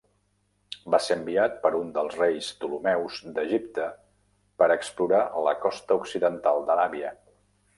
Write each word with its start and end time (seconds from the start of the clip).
Va 0.93 0.99
ser 1.07 1.17
enviat 1.19 1.59
per 1.65 1.71
un 1.79 1.91
dels 1.97 2.15
reis 2.21 2.47
Ptolemeus 2.61 3.19
d'Egipte 3.35 3.85
per 4.63 4.71
explorar 4.77 5.21
la 5.49 5.55
costa 5.67 5.99
occidental 6.07 6.67
d'Aràbia. 6.71 7.15